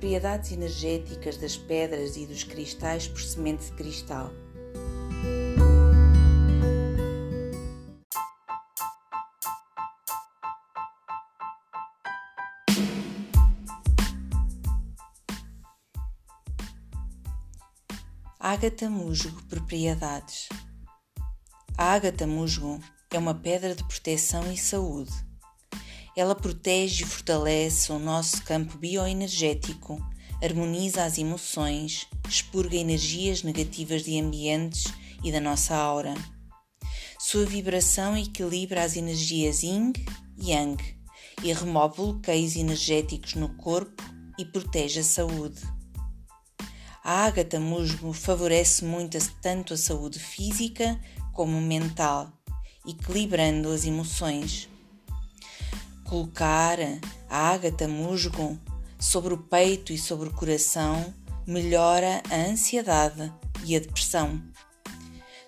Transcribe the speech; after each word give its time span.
propriedades 0.00 0.50
energéticas 0.52 1.36
das 1.36 1.58
pedras 1.58 2.16
e 2.16 2.24
dos 2.24 2.42
cristais 2.42 3.06
por 3.06 3.20
semente 3.20 3.66
de 3.66 3.72
cristal. 3.72 4.30
Ágata 18.38 18.88
musgo 18.88 19.42
propriedades. 19.50 20.48
A 21.76 21.92
ágata 21.92 22.26
musgo 22.26 22.80
é 23.10 23.18
uma 23.18 23.34
pedra 23.34 23.74
de 23.74 23.84
proteção 23.84 24.50
e 24.50 24.56
saúde. 24.56 25.29
Ela 26.16 26.34
protege 26.34 27.04
e 27.04 27.06
fortalece 27.06 27.92
o 27.92 27.98
nosso 27.98 28.42
campo 28.42 28.76
bioenergético, 28.76 30.00
harmoniza 30.42 31.04
as 31.04 31.18
emoções, 31.18 32.06
expurga 32.28 32.76
energias 32.76 33.42
negativas 33.42 34.02
de 34.02 34.18
ambientes 34.18 34.84
e 35.22 35.30
da 35.30 35.40
nossa 35.40 35.76
aura. 35.76 36.14
Sua 37.18 37.44
vibração 37.44 38.16
equilibra 38.16 38.82
as 38.82 38.96
energias 38.96 39.62
Yin 39.62 39.92
e 40.38 40.50
Yang 40.50 40.96
e 41.42 41.52
remove 41.52 41.96
bloqueios 41.96 42.56
energéticos 42.56 43.34
no 43.34 43.50
corpo 43.56 44.02
e 44.38 44.44
protege 44.44 45.00
a 45.00 45.04
saúde. 45.04 45.60
A 47.04 47.24
ágata 47.26 47.60
musgo 47.60 48.12
favorece 48.12 48.84
muito 48.84 49.18
tanto 49.42 49.74
a 49.74 49.76
saúde 49.76 50.18
física 50.18 50.98
como 51.34 51.60
mental, 51.60 52.32
equilibrando 52.86 53.70
as 53.70 53.84
emoções. 53.84 54.69
Colocar 56.10 56.76
a 57.28 57.38
ágata 57.50 57.86
musgo 57.86 58.58
sobre 58.98 59.32
o 59.32 59.38
peito 59.38 59.92
e 59.92 59.96
sobre 59.96 60.28
o 60.28 60.32
coração 60.32 61.14
melhora 61.46 62.20
a 62.28 62.50
ansiedade 62.50 63.32
e 63.64 63.76
a 63.76 63.78
depressão. 63.78 64.42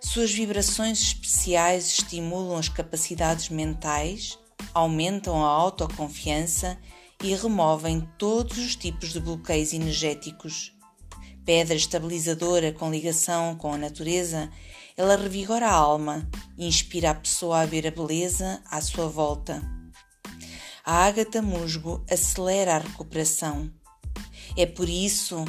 Suas 0.00 0.30
vibrações 0.30 1.00
especiais 1.00 1.86
estimulam 1.88 2.56
as 2.56 2.68
capacidades 2.68 3.48
mentais, 3.48 4.38
aumentam 4.72 5.44
a 5.44 5.48
autoconfiança 5.48 6.78
e 7.20 7.34
removem 7.34 8.08
todos 8.16 8.56
os 8.56 8.76
tipos 8.76 9.12
de 9.12 9.18
bloqueios 9.18 9.72
energéticos 9.72 10.72
pedra 11.44 11.74
estabilizadora 11.74 12.72
com 12.72 12.88
ligação 12.88 13.56
com 13.56 13.72
a 13.72 13.76
natureza, 13.76 14.48
ela 14.96 15.16
revigora 15.16 15.66
a 15.66 15.74
alma 15.74 16.24
e 16.56 16.68
inspira 16.68 17.10
a 17.10 17.14
pessoa 17.16 17.62
a 17.62 17.66
ver 17.66 17.84
a 17.84 17.90
beleza 17.90 18.62
à 18.70 18.80
sua 18.80 19.08
volta. 19.08 19.81
A 20.84 21.04
ágata 21.04 21.40
musgo 21.40 22.04
acelera 22.10 22.76
a 22.76 22.78
recuperação. 22.78 23.70
É 24.56 24.66
por 24.66 24.88
isso 24.88 25.44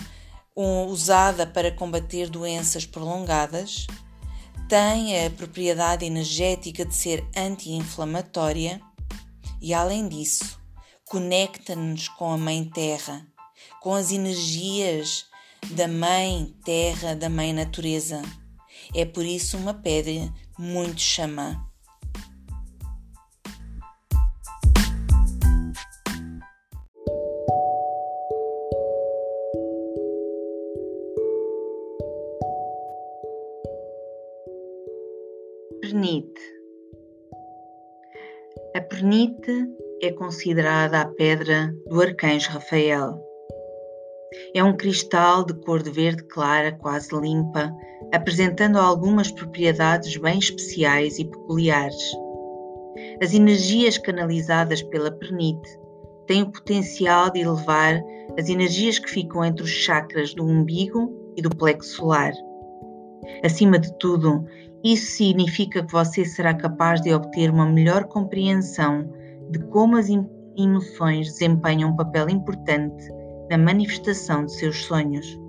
usada 0.55 1.47
para 1.47 1.71
combater 1.71 2.29
doenças 2.29 2.85
prolongadas, 2.85 3.87
tem 4.69 5.25
a 5.25 5.29
propriedade 5.31 6.05
energética 6.05 6.85
de 6.85 6.95
ser 6.95 7.27
anti-inflamatória 7.35 8.79
e, 9.61 9.73
além 9.73 10.07
disso, 10.07 10.59
conecta-nos 11.05 12.07
com 12.09 12.31
a 12.31 12.37
Mãe 12.37 12.65
Terra, 12.65 13.25
com 13.81 13.93
as 13.93 14.11
energias 14.11 15.25
da 15.71 15.87
Mãe 15.87 16.55
Terra, 16.63 17.15
da 17.15 17.29
Mãe 17.29 17.53
Natureza. 17.53 18.21
É 18.93 19.05
por 19.05 19.25
isso 19.25 19.57
uma 19.57 19.73
pedra 19.73 20.31
muito 20.57 21.01
chamã. 21.01 21.59
Pernite. 35.93 36.41
A 38.75 38.81
pernite 38.81 39.67
é 40.01 40.11
considerada 40.11 41.01
a 41.01 41.05
pedra 41.05 41.71
do 41.87 42.01
arcanjo 42.01 42.49
Rafael 42.49 43.21
é 44.55 44.63
um 44.63 44.75
cristal 44.75 45.45
de 45.45 45.53
cor 45.53 45.83
de 45.83 45.91
verde 45.91 46.23
clara, 46.23 46.71
quase 46.71 47.15
limpa, 47.15 47.71
apresentando 48.11 48.79
algumas 48.79 49.31
propriedades 49.31 50.17
bem 50.17 50.39
especiais 50.39 51.19
e 51.19 51.25
peculiares. 51.25 52.11
As 53.21 53.35
energias 53.35 53.95
canalizadas 53.99 54.81
pela 54.81 55.11
pernite 55.11 55.69
têm 56.25 56.41
o 56.41 56.51
potencial 56.51 57.29
de 57.29 57.41
elevar 57.41 58.01
as 58.35 58.49
energias 58.49 58.97
que 58.97 59.11
ficam 59.11 59.45
entre 59.45 59.63
os 59.63 59.69
chakras 59.69 60.33
do 60.33 60.43
umbigo 60.43 61.33
e 61.37 61.41
do 61.43 61.55
plexo 61.55 61.97
solar. 61.97 62.33
Acima 63.43 63.77
de 63.77 63.95
tudo, 63.99 64.43
isso 64.83 65.13
significa 65.13 65.81
que 65.81 65.91
você 65.91 66.25
será 66.25 66.53
capaz 66.53 66.99
de 67.01 67.13
obter 67.13 67.49
uma 67.49 67.65
melhor 67.65 68.03
compreensão 68.05 69.09
de 69.49 69.59
como 69.67 69.95
as 69.95 70.07
emoções 70.57 71.27
desempenham 71.27 71.91
um 71.91 71.95
papel 71.95 72.29
importante 72.29 73.07
na 73.49 73.57
manifestação 73.57 74.45
de 74.45 74.53
seus 74.53 74.83
sonhos. 74.83 75.39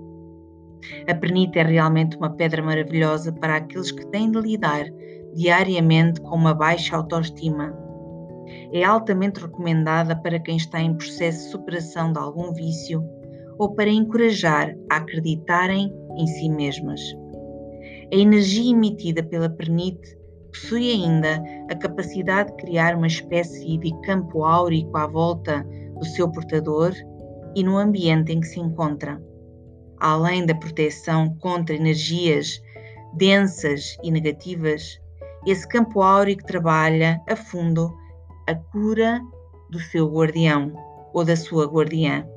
A 1.07 1.13
pernita 1.15 1.59
é 1.59 1.63
realmente 1.63 2.15
uma 2.15 2.29
pedra 2.29 2.61
maravilhosa 2.61 3.33
para 3.33 3.57
aqueles 3.57 3.91
que 3.91 4.05
têm 4.07 4.31
de 4.31 4.39
lidar 4.39 4.85
diariamente 5.33 6.21
com 6.21 6.35
uma 6.35 6.53
baixa 6.53 6.95
autoestima. 6.95 7.75
É 8.71 8.83
altamente 8.83 9.41
recomendada 9.41 10.15
para 10.15 10.39
quem 10.39 10.55
está 10.55 10.79
em 10.79 10.95
processo 10.95 11.45
de 11.45 11.51
superação 11.51 12.13
de 12.13 12.19
algum 12.19 12.53
vício 12.53 13.03
ou 13.57 13.73
para 13.73 13.89
encorajar 13.89 14.75
a 14.89 14.97
acreditarem 14.97 15.91
em 16.17 16.27
si 16.27 16.47
mesmas. 16.47 17.01
A 18.11 18.15
energia 18.15 18.71
emitida 18.71 19.23
pela 19.23 19.49
pernite 19.49 20.17
possui 20.51 20.91
ainda 20.91 21.43
a 21.69 21.75
capacidade 21.75 22.51
de 22.51 22.57
criar 22.57 22.95
uma 22.95 23.07
espécie 23.07 23.77
de 23.77 23.91
campo 24.01 24.43
áurico 24.43 24.95
à 24.95 25.07
volta 25.07 25.65
do 25.97 26.05
seu 26.05 26.31
portador 26.31 26.93
e 27.55 27.63
no 27.63 27.77
ambiente 27.77 28.31
em 28.31 28.39
que 28.39 28.47
se 28.47 28.59
encontra. 28.59 29.21
Além 29.99 30.45
da 30.45 30.53
proteção 30.53 31.35
contra 31.39 31.75
energias 31.75 32.61
densas 33.15 33.97
e 34.03 34.11
negativas, 34.11 34.99
esse 35.45 35.67
campo 35.67 36.01
áurico 36.01 36.45
trabalha 36.45 37.21
a 37.27 37.35
fundo 37.35 37.93
a 38.47 38.53
cura 38.53 39.21
do 39.69 39.79
seu 39.79 40.07
guardião 40.07 40.73
ou 41.13 41.23
da 41.23 41.35
sua 41.35 41.65
guardiã. 41.65 42.27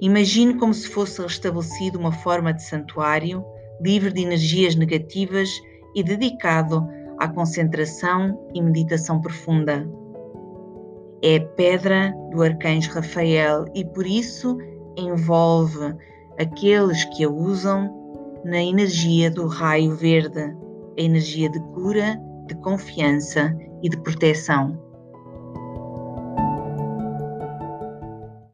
Imagine 0.00 0.54
como 0.54 0.72
se 0.72 0.88
fosse 0.88 1.20
restabelecido 1.20 1.98
uma 1.98 2.12
forma 2.12 2.54
de 2.54 2.62
santuário 2.62 3.44
livre 3.80 4.12
de 4.12 4.22
energias 4.22 4.74
negativas 4.74 5.50
e 5.94 6.02
dedicado 6.02 6.86
à 7.18 7.28
concentração 7.28 8.48
e 8.54 8.62
meditação 8.62 9.20
profunda 9.20 9.88
é 11.22 11.40
pedra 11.40 12.14
do 12.30 12.42
arcanjo 12.42 12.92
Rafael 12.92 13.64
e 13.74 13.84
por 13.84 14.06
isso 14.06 14.56
envolve 14.96 15.94
aqueles 16.38 17.04
que 17.04 17.24
a 17.24 17.28
usam 17.28 17.92
na 18.44 18.62
energia 18.62 19.30
do 19.30 19.46
raio 19.46 19.96
verde, 19.96 20.56
a 20.96 21.00
energia 21.00 21.50
de 21.50 21.60
cura, 21.72 22.20
de 22.46 22.54
confiança 22.56 23.56
e 23.82 23.88
de 23.88 23.96
proteção. 23.98 24.78